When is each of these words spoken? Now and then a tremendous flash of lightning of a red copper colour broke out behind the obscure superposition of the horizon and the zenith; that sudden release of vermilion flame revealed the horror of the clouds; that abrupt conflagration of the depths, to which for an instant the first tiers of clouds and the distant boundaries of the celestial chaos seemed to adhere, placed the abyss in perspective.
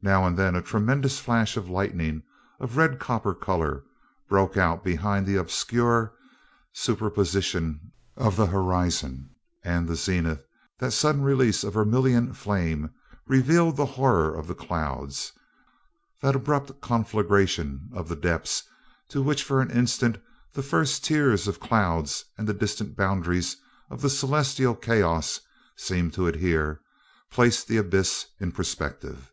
Now 0.00 0.26
and 0.28 0.38
then 0.38 0.54
a 0.54 0.62
tremendous 0.62 1.18
flash 1.18 1.56
of 1.56 1.68
lightning 1.68 2.22
of 2.60 2.74
a 2.74 2.78
red 2.80 3.00
copper 3.00 3.34
colour 3.34 3.82
broke 4.28 4.56
out 4.56 4.84
behind 4.84 5.26
the 5.26 5.34
obscure 5.34 6.14
superposition 6.72 7.80
of 8.16 8.36
the 8.36 8.46
horizon 8.46 9.34
and 9.64 9.88
the 9.88 9.96
zenith; 9.96 10.44
that 10.78 10.92
sudden 10.92 11.22
release 11.22 11.64
of 11.64 11.74
vermilion 11.74 12.32
flame 12.32 12.94
revealed 13.26 13.76
the 13.76 13.84
horror 13.86 14.32
of 14.32 14.46
the 14.46 14.54
clouds; 14.54 15.32
that 16.22 16.36
abrupt 16.36 16.80
conflagration 16.80 17.90
of 17.92 18.08
the 18.08 18.14
depths, 18.14 18.62
to 19.08 19.20
which 19.20 19.42
for 19.42 19.60
an 19.60 19.68
instant 19.72 20.16
the 20.52 20.62
first 20.62 21.04
tiers 21.04 21.48
of 21.48 21.58
clouds 21.58 22.24
and 22.38 22.46
the 22.46 22.54
distant 22.54 22.96
boundaries 22.96 23.56
of 23.90 24.00
the 24.00 24.10
celestial 24.10 24.76
chaos 24.76 25.40
seemed 25.76 26.14
to 26.14 26.28
adhere, 26.28 26.80
placed 27.32 27.66
the 27.66 27.78
abyss 27.78 28.26
in 28.38 28.52
perspective. 28.52 29.32